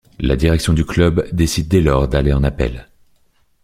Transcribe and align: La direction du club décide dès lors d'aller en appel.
La 0.19 0.35
direction 0.35 0.73
du 0.73 0.83
club 0.83 1.27
décide 1.31 1.67
dès 1.67 1.79
lors 1.79 2.07
d'aller 2.07 2.33
en 2.33 2.43
appel. 2.43 2.87